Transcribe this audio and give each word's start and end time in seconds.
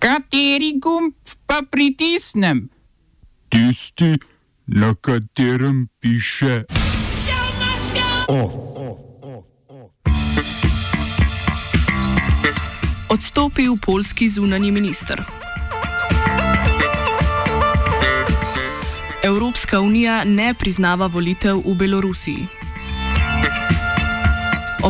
Kateri 0.00 0.78
gumb 0.80 1.12
pa 1.46 1.60
pritisnem? 1.70 2.70
Tisti, 3.52 4.16
na 4.66 4.94
katerem 4.94 5.88
piše 6.00 6.64
OF. 8.28 8.54
Odstopil 13.08 13.76
polski 13.76 14.28
zunani 14.28 14.72
minister. 14.72 15.24
Evropska 19.22 19.80
unija 19.80 20.24
ne 20.24 20.54
priznava 20.54 21.06
volitev 21.06 21.60
v 21.66 21.74
Belorusiji. 21.74 22.59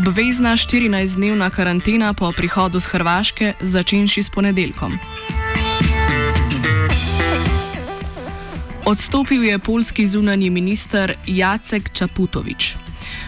Obvezna 0.00 0.56
14-dnevna 0.56 1.50
karantena 1.52 2.16
po 2.16 2.32
prihodu 2.32 2.80
z 2.80 2.88
Hrvaške, 2.88 3.60
začenši 3.60 4.22
s 4.22 4.32
ponedeljkom. 4.32 4.96
Odstopil 8.88 9.44
je 9.44 9.58
polski 9.58 10.06
zunani 10.06 10.50
minister 10.50 11.12
Jacek 11.26 11.92
Čaputovič. 11.92 12.76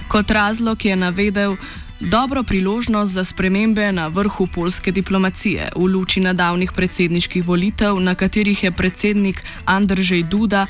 Kot 0.08 0.30
razlog 0.30 0.84
je 0.84 0.96
navedel 0.96 1.56
dobro 2.00 2.42
priložnost 2.42 3.12
za 3.12 3.24
spremembe 3.24 3.92
na 3.92 4.08
vrhu 4.08 4.48
polske 4.48 4.92
diplomacije 4.92 5.76
v 5.76 5.84
luči 5.92 6.24
nadavnih 6.24 6.72
predsedniških 6.72 7.44
volitev, 7.44 8.00
na 8.00 8.14
katerih 8.14 8.64
je 8.64 8.72
predsednik 8.72 9.44
Andrzej 9.64 10.22
Duda 10.22 10.66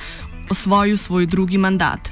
osvojil 0.51 0.99
svoj 0.99 1.27
drugi 1.27 1.59
mandat. 1.59 2.11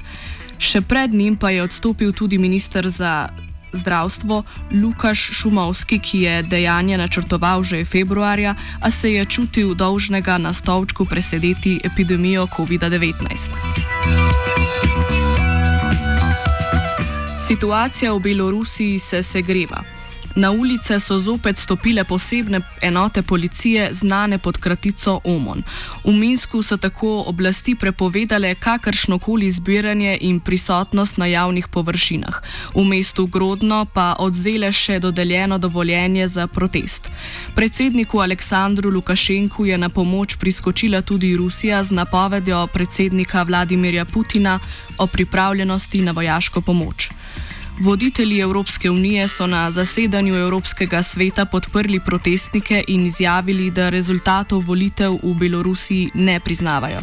Še 0.61 0.81
pred 0.81 1.13
njim 1.13 1.35
pa 1.35 1.49
je 1.49 1.63
odstopil 1.63 2.13
tudi 2.13 2.37
minister 2.37 2.89
za 2.89 3.27
zdravstvo 3.73 4.43
Lukaš 4.71 5.19
Šumovski, 5.19 5.99
ki 5.99 6.21
je 6.21 6.43
dejanje 6.43 6.97
načrtoval 6.97 7.63
že 7.63 7.85
februarja, 7.85 8.55
a 8.81 8.91
se 8.91 9.13
je 9.13 9.25
čutil 9.25 9.75
dolžnega 9.75 10.37
na 10.37 10.53
stolčku 10.53 11.05
presedeti 11.05 11.79
epidemijo 11.83 12.47
COVID-19. 12.47 13.51
Situacija 17.47 18.13
v 18.13 18.19
Belorusiji 18.19 18.99
se 18.99 19.23
segreva. 19.23 19.90
Na 20.35 20.51
ulice 20.51 20.99
so 20.99 21.19
zopet 21.19 21.59
stopile 21.59 22.03
posebne 22.03 22.61
enote 22.81 23.21
policije, 23.21 23.89
znane 23.93 24.37
pod 24.37 24.57
kratico 24.57 25.19
OMON. 25.23 25.63
V 26.03 26.11
Minsku 26.11 26.63
so 26.63 26.77
tako 26.77 27.23
oblasti 27.27 27.75
prepovedale 27.75 28.55
kakršnokoli 28.55 29.51
zbiranje 29.51 30.17
in 30.21 30.39
prisotnost 30.39 31.17
na 31.17 31.25
javnih 31.25 31.67
površinah. 31.67 32.41
V 32.75 32.83
mestu 32.83 33.25
Grodno 33.27 33.85
pa 33.85 34.15
odzele 34.19 34.71
še 34.71 34.99
dodeljeno 34.99 35.57
dovoljenje 35.57 36.27
za 36.27 36.47
protest. 36.47 37.09
Predsedniku 37.55 38.19
Aleksandru 38.19 38.89
Lukašenku 38.89 39.65
je 39.65 39.77
na 39.77 39.89
pomoč 39.89 40.35
priskočila 40.35 41.01
tudi 41.01 41.35
Rusija 41.37 41.83
z 41.83 41.91
napovedjo 41.91 42.67
predsednika 42.67 43.43
Vladimirja 43.43 44.05
Putina 44.05 44.59
o 44.97 45.07
pripravljenosti 45.07 46.01
na 46.01 46.11
vojaško 46.11 46.61
pomoč. 46.61 47.20
Voditelji 47.81 48.39
Evropske 48.39 48.89
unije 48.91 49.27
so 49.27 49.47
na 49.47 49.71
zasedanju 49.71 50.35
Evropskega 50.35 51.03
sveta 51.03 51.45
podprli 51.45 51.99
protestnike 51.99 52.83
in 52.87 53.05
izjavili, 53.05 53.71
da 53.71 53.89
rezultatov 53.89 54.61
volitev 54.61 55.17
v 55.23 55.33
Belorusiji 55.33 56.09
ne 56.13 56.39
priznavajo. 56.39 56.99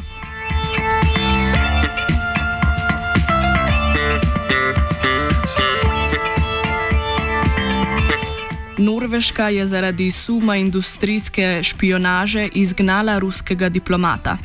Norveška 8.79 9.49
je 9.49 9.67
zaradi 9.67 10.11
suma 10.11 10.57
industrijske 10.57 11.61
špionaže 11.63 12.49
izgnala 12.55 13.19
ruskega 13.19 13.69
diplomata. 13.69 14.39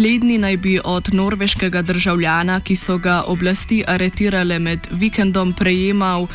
Slednji 0.00 0.38
naj 0.38 0.56
bi 0.56 0.80
od 0.84 1.08
norveškega 1.12 1.82
državljana, 1.82 2.60
ki 2.60 2.76
so 2.76 2.98
ga 2.98 3.22
oblasti 3.26 3.82
aretirale 3.86 4.58
med 4.58 4.86
vikendom, 4.90 5.52
prejemal 5.52 6.26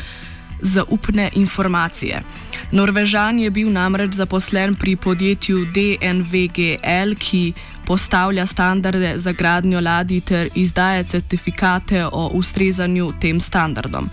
zaupne 0.60 1.30
informacije. 1.34 2.20
Norvežan 2.72 3.38
je 3.38 3.50
bil 3.50 3.72
namreč 3.72 4.14
zaposlen 4.14 4.74
pri 4.74 4.96
podjetju 4.96 5.64
DNVGL, 5.74 7.16
ki 7.18 7.52
postavlja 7.86 8.46
standarde 8.46 9.12
za 9.16 9.32
gradnjo 9.32 9.80
ladij 9.80 10.20
ter 10.20 10.48
izdaja 10.54 11.02
certifikate 11.02 12.06
o 12.06 12.28
ustrezanju 12.38 13.12
tem 13.20 13.40
standardom. 13.40 14.10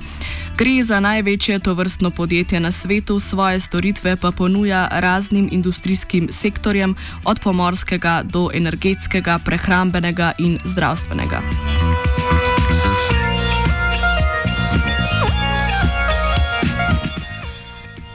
Gre 0.58 0.84
za 0.84 1.00
največje 1.00 1.59
tovrstno 1.59 2.09
podjetje 2.09 2.59
na 2.59 2.72
svetu, 2.72 3.19
svoje 3.19 3.59
storitve 3.59 4.16
pa 4.16 4.31
ponuja 4.31 4.88
raznim 4.91 5.50
industrijskim 5.52 6.28
sektorjem, 6.31 6.96
od 7.25 7.40
pomorskega 7.40 8.22
do 8.24 8.50
energetskega, 8.53 9.40
prehrambenega 9.46 10.31
in 10.38 10.59
zdravstvenega. 10.64 11.41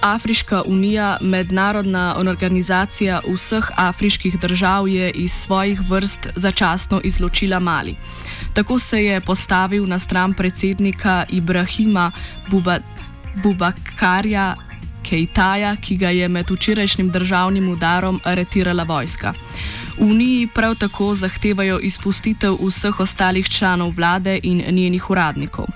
Afriška 0.02 0.62
unija, 0.66 1.18
mednarodna 1.20 2.16
organizacija 2.18 3.20
vseh 3.34 3.70
afriških 3.76 4.38
držav, 4.38 4.88
je 4.88 5.10
iz 5.10 5.32
svojih 5.32 5.80
vrst 5.90 6.28
začasno 6.36 7.00
izločila 7.04 7.58
Mali. 7.58 7.96
Tako 8.58 8.78
se 8.78 9.04
je 9.04 9.20
postavil 9.20 9.86
na 9.86 9.98
stran 9.98 10.34
predsednika 10.34 11.24
Ibrahima 11.30 12.12
Buba, 12.50 12.78
Bubakarja 13.42 14.54
Kejtaja, 15.02 15.76
ki 15.76 15.96
ga 15.96 16.10
je 16.10 16.28
med 16.28 16.50
včerajšnjim 16.50 17.10
državnim 17.10 17.68
udarom 17.68 18.20
aretirala 18.24 18.82
vojska. 18.82 19.32
V 19.98 20.02
Uniji 20.10 20.48
prav 20.54 20.74
tako 20.74 21.14
zahtevajo 21.14 21.78
izpustitev 21.78 22.58
vseh 22.58 23.00
ostalih 23.00 23.48
članov 23.48 23.94
vlade 23.96 24.40
in 24.42 24.62
njenih 24.74 25.10
uradnikov. 25.10 25.66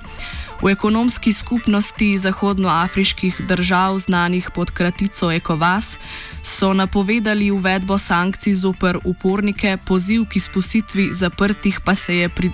V 0.63 0.71
ekonomski 0.71 1.33
skupnosti 1.33 2.19
zahodnoafriških 2.19 3.41
držav, 3.49 3.99
znanih 3.99 4.51
pod 4.55 4.71
kratico 4.71 5.31
ECOWAS, 5.33 5.99
so 6.43 6.75
napovedali 6.75 7.51
uvedbo 7.51 7.99
sankcij 7.99 8.55
zoper 8.55 8.99
upornike, 9.05 9.77
poziv 9.87 10.25
k 10.31 10.37
izpustitvi 10.37 11.09
zaprtih 11.13 11.81
pa 11.85 11.95
se, 11.95 12.17
je 12.17 12.29
pri, 12.29 12.51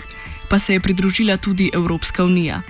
pa 0.50 0.58
se 0.58 0.72
je 0.72 0.80
pridružila 0.80 1.36
tudi 1.36 1.70
Evropska 1.74 2.24
unija. 2.24 2.62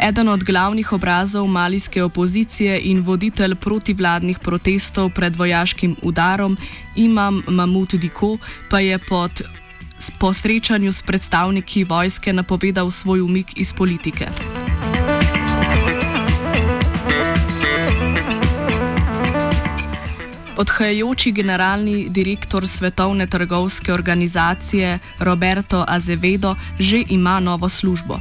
Eden 0.00 0.28
od 0.28 0.44
glavnih 0.44 0.92
obrazov 0.92 1.46
malijske 1.46 2.02
opozicije 2.02 2.80
in 2.82 3.00
voditelj 3.00 3.54
protivladnih 3.54 4.38
protestov 4.38 5.10
pred 5.10 5.36
vojaškim 5.36 5.96
udarom, 6.02 6.56
imam 6.96 7.42
Mamut 7.48 7.94
Diko, 7.94 8.38
pa 8.70 8.80
je 8.80 8.98
pod 8.98 9.42
po 10.18 10.32
srečanju 10.32 10.92
s 10.92 11.02
predstavniki 11.02 11.84
vojske 11.84 12.32
napovedal 12.32 12.90
svoj 12.90 13.20
umik 13.20 13.46
iz 13.56 13.72
politike. 13.72 14.28
Odhajajoči 20.56 21.32
generalni 21.32 22.08
direktor 22.08 22.68
Svetovne 22.68 23.26
trgovske 23.26 23.92
organizacije 23.92 24.98
Roberto 25.18 25.84
Azevedo 25.88 26.54
že 26.78 27.04
ima 27.08 27.40
novo 27.40 27.68
službo. 27.68 28.20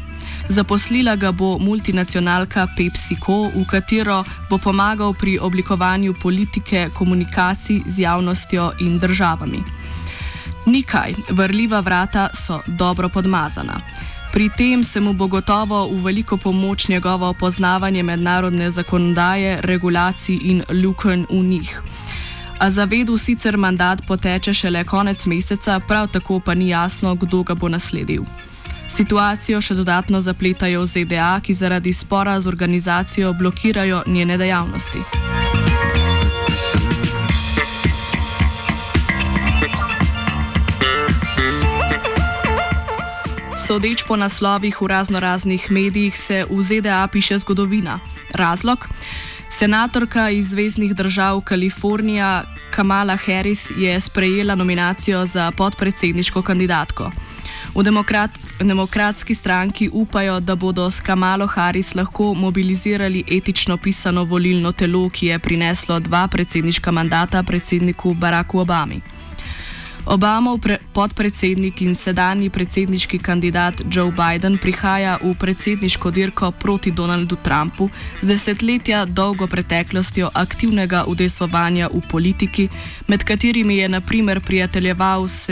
Zaposlila 0.50 1.16
ga 1.16 1.32
bo 1.32 1.58
multinacionalka 1.60 2.68
PepsiCo, 2.78 3.50
v 3.56 3.66
katero 3.70 4.24
bo 4.50 4.58
pomagal 4.58 5.14
pri 5.14 5.40
oblikovanju 5.40 6.14
politike 6.22 6.90
komunikacij 6.94 7.82
z 7.88 8.00
javnostjo 8.00 8.72
in 8.80 9.00
državami. 9.00 9.64
Nikaj, 10.66 11.14
vrljiva 11.30 11.80
vrata 11.80 12.30
so 12.34 12.62
dobro 12.68 13.10
podmazana. 13.10 13.82
Pri 14.34 14.50
tem 14.58 14.84
se 14.84 15.00
mu 15.00 15.14
bo 15.14 15.28
gotovo 15.28 15.88
v 15.88 16.04
veliko 16.04 16.38
pomoč 16.38 16.88
njegovo 16.88 17.34
poznavanje 17.34 18.04
mednarodne 18.04 18.72
zakonodaje, 18.72 19.62
regulacij 19.62 20.38
in 20.42 20.64
lukenj 20.70 21.26
v 21.30 21.44
njih. 21.44 21.82
A 22.60 22.70
zavedu 22.70 23.18
sicer 23.18 23.58
mandat 23.58 24.02
poteče 24.08 24.54
šele 24.54 24.84
konec 24.84 25.26
meseca, 25.26 25.80
prav 25.80 26.08
tako 26.08 26.40
pa 26.40 26.54
ni 26.54 26.70
jasno, 26.70 27.16
kdo 27.16 27.44
ga 27.44 27.54
bo 27.54 27.70
nasledil. 27.70 28.24
Situacijo 28.88 29.62
še 29.62 29.76
dodatno 29.76 30.22
zapletajo 30.22 30.86
ZDA, 30.86 31.40
ki 31.44 31.54
zaradi 31.54 31.94
spora 31.94 32.40
z 32.42 32.48
organizacijo 32.48 33.34
blokirajo 33.34 34.04
njene 34.08 34.38
dejavnosti. 34.38 35.04
Sodeč 43.66 44.04
po 44.08 44.16
naslovih 44.16 44.82
v 44.82 44.88
razno 44.88 45.20
raznih 45.20 45.72
medijih 45.72 46.18
se 46.18 46.46
v 46.50 46.64
ZDA 46.64 47.08
piše 47.12 47.40
zgodovina. 47.40 48.00
Razlog? 48.32 48.88
Senatorka 49.60 50.30
iz 50.30 50.50
Zvezdnih 50.50 50.96
držav 50.96 51.42
Kalifornija 51.42 52.44
Kamala 52.72 53.16
Harris 53.16 53.72
je 53.78 54.00
sprejela 54.00 54.56
nominacijo 54.56 55.26
za 55.26 55.52
podpredsedniško 55.52 56.42
kandidatko. 56.42 57.12
V, 57.76 57.84
demokrat, 57.84 58.32
demokratski 58.60 59.36
stranki 59.36 59.90
upajo, 59.94 60.40
da 60.40 60.56
bodo 60.56 60.92
s 60.92 61.02
Kamalo 61.02 61.48
Harris 61.48 61.96
lahko 61.96 62.34
mobilizirali 62.34 63.24
etično 63.32 63.78
pisano 63.78 64.24
volilno 64.24 64.72
telo, 64.72 65.10
ki 65.10 65.28
je 65.28 65.40
prineslo 65.40 66.00
dva 66.00 66.28
predsedniška 66.28 66.92
mandata 66.92 67.44
predsedniku 67.44 68.14
Baracku 68.14 68.60
Obami. 68.60 69.02
Obamov 70.06 70.62
podpredsednik 70.94 71.82
in 71.82 71.96
sedanji 71.98 72.50
predsedniški 72.50 73.18
kandidat 73.20 73.82
Joe 73.90 74.12
Biden 74.14 74.58
prihaja 74.62 75.18
v 75.18 75.34
predsedniško 75.34 76.12
dirko 76.12 76.52
proti 76.52 76.92
Donaldu 76.92 77.36
Trumpu 77.36 77.90
z 78.22 78.28
desetletja 78.28 79.06
dolgo 79.06 79.48
preteklostjo 79.48 80.30
aktivnega 80.34 81.06
udejstvovanja 81.10 81.90
v 81.90 82.02
politiki, 82.12 82.68
med 83.08 83.24
katerimi 83.24 83.78
je 83.78 83.90
naprimer 83.90 84.42
prijateljeval 84.46 85.28
s 85.28 85.50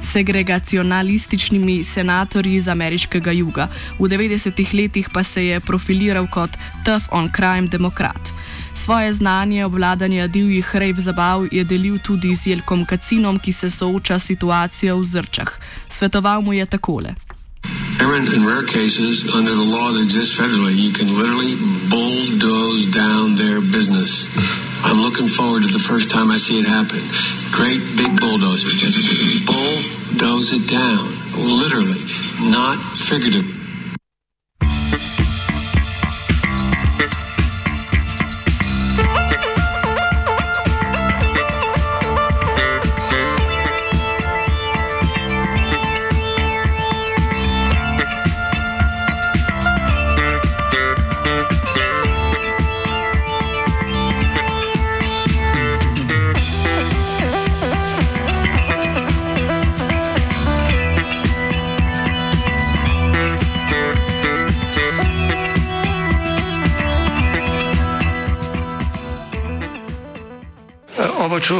segregacionalističnimi 0.00 1.84
senatorji 1.84 2.54
iz 2.54 2.68
ameriškega 2.68 3.30
juga. 3.30 3.68
V 3.98 4.08
90-ih 4.08 4.74
letih 4.74 5.10
pa 5.12 5.22
se 5.22 5.46
je 5.46 5.60
profiliral 5.60 6.26
kot 6.32 6.50
tough 6.84 7.12
on 7.12 7.28
crime 7.36 7.68
demokrat. 7.68 8.35
Svoje 8.76 9.12
znanje 9.12 9.64
obvladanja 9.64 10.26
divjih 10.26 10.76
rejv 10.76 11.00
zabav 11.00 11.46
je 11.52 11.64
delil 11.64 11.98
tudi 11.98 12.36
z 12.36 12.46
Jelkom 12.46 12.84
Kacinom, 12.84 13.38
ki 13.38 13.52
se 13.52 13.70
sooča 13.70 14.18
s 14.18 14.26
situacijo 14.26 14.98
v 15.00 15.04
zrčah. 15.04 15.50
Svetoval 15.88 16.42
mu 16.42 16.52
je 16.52 16.66
takole. 16.66 17.14
In 18.36 18.46
rare 18.46 18.66
cases, 18.66 19.24
under 19.34 19.52
the 19.52 19.68
law 19.76 19.92
that 19.92 20.02
exists 20.02 20.38
federally, 20.38 20.74
you 20.74 20.92
can 20.92 21.08
literally 21.18 21.56
bulldoze 21.90 22.86
down 22.92 23.36
their 23.36 23.60
business. 23.60 24.28
I'm 24.84 25.00
looking 25.00 25.28
forward 25.28 25.62
to 25.62 25.68
the 25.68 25.84
first 25.90 26.10
time 26.10 26.30
I 26.30 26.38
see 26.38 26.60
it 26.60 26.66
happen. 26.66 27.00
Great 27.50 27.80
big 27.96 28.20
bulldozer, 28.20 28.70
just 28.84 28.98
bulldoze 29.46 30.52
it 30.52 30.64
down, 30.70 31.04
literally, 31.60 32.02
not 32.40 32.76
figuratively. 33.08 33.55
Če, 71.46 71.56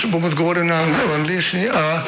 če 0.00 0.08
bom 0.10 0.24
odgovoril 0.26 0.66
na 0.66 0.80
angliški. 1.14 1.68
Uh, 1.70 2.02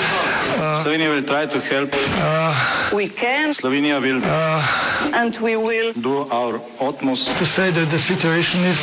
uh, 0.59 0.83
Slovenija 0.83 1.11
will 1.15 1.27
try 1.27 1.47
to 1.47 1.61
help. 1.61 1.95
Uh, 2.19 2.55
we 2.93 3.07
can. 3.09 3.55
Slovenija 3.55 4.01
will. 4.03 4.19
Uh, 4.25 4.91
and 5.15 5.37
we 5.39 5.57
will 5.57 5.93
do 5.95 6.27
our 6.31 6.61
utmost 6.81 7.31
to 7.39 7.47
say 7.47 7.71
that 7.71 7.91
the 7.91 7.99
situation 7.99 8.65
is 8.65 8.81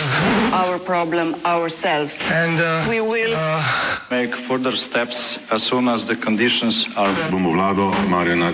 our 0.53 0.79
problem 0.79 1.35
ourselves. 1.45 2.15
And 2.31 2.59
uh, 2.59 2.85
we 2.89 3.01
will 3.01 3.33
uh, 3.35 3.63
make 4.09 4.35
further 4.35 4.75
steps 4.75 5.39
as 5.51 5.63
soon 5.63 5.87
as 5.87 6.05
the 6.05 6.15
conditions 6.15 6.87
are. 6.95 7.11
Bomo 7.31 7.51
vlado 7.51 7.91
Marjana 8.07 8.53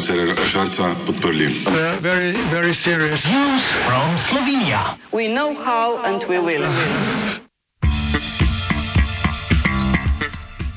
Cererja 0.00 0.36
Šarca 0.44 0.94
podprli. 1.06 1.48
Uh, 1.66 1.96
very, 2.00 2.32
very 2.52 2.74
serious. 2.74 3.24
News 3.24 3.64
from 3.88 4.08
Slovenia. 4.20 4.98
We 5.12 5.28
know 5.28 5.54
how 5.54 5.96
and 6.04 6.22
we 6.28 6.38
will. 6.38 6.64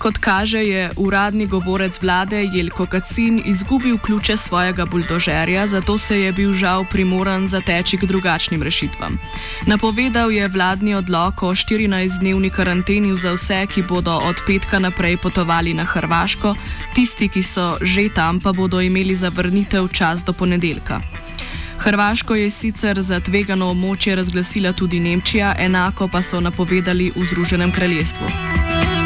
Kot 0.08 0.18
kaže, 0.24 0.64
je 0.64 0.92
uradni 0.96 1.46
govorec 1.46 2.02
vlade 2.02 2.44
Jelko 2.44 2.86
Kacin 2.86 3.42
izgubil 3.46 3.98
ključe 3.98 4.38
svojega 4.38 4.86
buldožerja, 4.86 5.68
zato 5.68 5.98
se 5.98 6.22
je 6.22 6.32
bil 6.32 6.54
žal 6.54 6.86
primoran 6.86 7.48
zateči 7.48 7.98
k 7.98 8.06
drugačnim 8.06 8.64
rešitvam. 8.64 9.20
Napovedal 9.66 10.32
je 10.32 10.48
vladni 10.48 10.96
odlog 10.96 11.44
o 11.44 11.52
14-dnevni 11.52 12.50
karanteni 12.50 13.18
za 13.18 13.34
vse, 13.36 13.66
ki 13.68 13.84
bodo 13.84 14.16
od 14.16 14.40
petka 14.48 14.80
naprej 14.80 15.18
potovali 15.18 15.74
na 15.74 15.84
Hrvaško, 15.84 16.56
tisti, 16.96 17.28
ki 17.28 17.44
so 17.44 17.76
že 17.82 18.08
tam, 18.10 18.40
pa 18.40 18.54
bodo 18.54 18.80
imeli 18.82 19.16
zavrnitev 19.16 19.88
čas 19.92 20.24
do 20.24 20.34
ponedeljka. 20.34 21.02
Hrvaško 21.78 22.36
je 22.36 22.50
sicer 22.50 23.02
za 23.02 23.20
tvegano 23.20 23.68
območje 23.76 24.16
razglasila 24.16 24.72
tudi 24.74 25.00
Nemčija, 25.00 25.56
enako 25.60 26.08
pa 26.08 26.22
so 26.22 26.40
napovedali 26.40 27.12
v 27.16 27.26
Združenem 27.26 27.72
kraljestvu. 27.72 28.97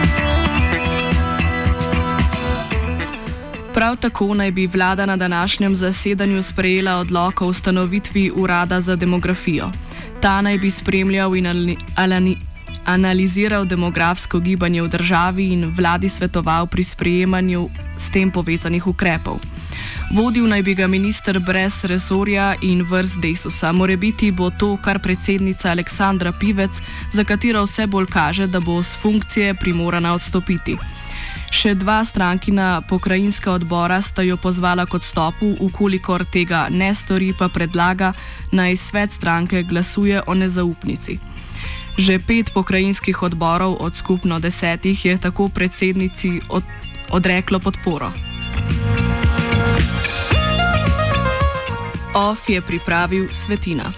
Prav 3.81 3.95
tako 3.95 4.33
naj 4.33 4.51
bi 4.51 4.68
vlada 4.68 5.06
na 5.06 5.18
današnjem 5.18 5.75
zasedanju 5.75 6.44
sprejela 6.44 6.95
odlok 6.95 7.42
o 7.42 7.45
ustanovitvi 7.45 8.31
urada 8.36 8.81
za 8.81 8.95
demografijo. 8.95 9.72
Ta 10.19 10.42
naj 10.42 10.57
bi 10.57 10.69
spremljal 10.69 11.36
in 11.36 11.48
analiziral 12.86 13.66
demografsko 13.66 14.39
gibanje 14.39 14.81
v 14.81 14.88
državi 14.88 15.48
in 15.50 15.74
vladi 15.78 16.10
svetoval 16.10 16.68
pri 16.68 16.83
sprejemanju 16.83 17.69
s 17.98 18.12
tem 18.12 18.31
povezanih 18.31 18.88
ukrepov. 18.88 19.39
Vodil 20.13 20.48
naj 20.48 20.62
bi 20.62 20.75
ga 20.75 20.88
minister 20.88 21.39
brez 21.39 21.83
resorja 21.83 22.56
in 22.62 22.83
vrst 22.83 23.18
Desusa. 23.22 23.72
More 23.72 23.98
biti 23.98 24.31
bo 24.31 24.50
to, 24.50 24.78
kar 24.78 25.00
predsednica 25.00 25.72
Aleksandra 25.72 26.31
Pivec, 26.31 26.81
za 27.13 27.24
katero 27.24 27.63
vse 27.63 27.88
bolj 27.88 28.06
kaže, 28.06 28.48
da 28.48 28.60
bo 28.60 28.83
z 28.83 28.98
funkcije 29.01 29.54
primorana 29.54 30.13
odstopiti. 30.13 30.78
Še 31.51 31.75
dva 31.75 32.00
strankina 32.06 32.81
pokrajinska 32.88 33.51
odbora 33.51 34.01
sta 34.01 34.24
jo 34.24 34.38
pozvala 34.38 34.86
k 34.86 34.95
odstopu, 34.95 35.56
ukolikor 35.60 36.25
tega 36.25 36.68
ne 36.72 36.94
stori, 36.95 37.33
pa 37.38 37.50
predlaga 37.50 38.13
naj 38.51 38.75
svet 38.78 39.12
stranke 39.12 39.63
glasuje 39.63 40.22
o 40.28 40.33
nezaupnici. 40.33 41.19
Že 42.00 42.19
pet 42.24 42.54
pokrajinskih 42.56 43.22
odborov 43.22 43.78
od 43.83 43.95
skupno 43.95 44.39
desetih 44.39 45.06
je 45.06 45.18
tako 45.18 45.50
predsednici 45.50 46.39
od, 46.50 46.63
odreklo 47.12 47.60
podporo. 47.60 48.12
OF 52.16 52.50
je 52.50 52.62
pripravil 52.62 53.28
Svetina. 53.31 53.92